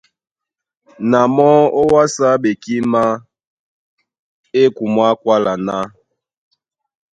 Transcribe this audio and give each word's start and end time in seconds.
Na 1.09 1.19
mɔ́ 1.35 1.53
ówásá 1.81 2.29
ɓekímá 2.41 3.03
é 4.59 4.63
kumwá 4.75 5.07
kwála 5.21 5.53
ná: 5.67 5.77